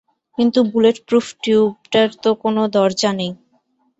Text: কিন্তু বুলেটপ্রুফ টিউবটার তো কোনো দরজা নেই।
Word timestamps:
কিন্তু 0.37 0.59
বুলেটপ্রুফ 0.71 1.25
টিউবটার 1.41 2.09
তো 2.23 2.29
কোনো 2.43 2.61
দরজা 2.75 3.11
নেই। 3.19 3.31